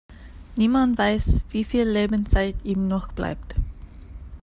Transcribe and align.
Niemand 0.57 0.97
weiß, 0.97 1.45
wie 1.51 1.63
viel 1.63 1.87
Lebenszeit 1.87 2.55
ihm 2.63 2.87
noch 2.87 3.11
bleibt. 3.13 3.53